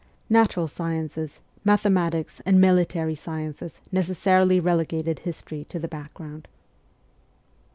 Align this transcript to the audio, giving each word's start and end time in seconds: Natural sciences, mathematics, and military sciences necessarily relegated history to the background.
Natural 0.31 0.67
sciences, 0.67 1.41
mathematics, 1.63 2.41
and 2.43 2.59
military 2.59 3.13
sciences 3.13 3.79
necessarily 3.91 4.59
relegated 4.59 5.19
history 5.19 5.63
to 5.65 5.77
the 5.77 5.87
background. 5.87 6.47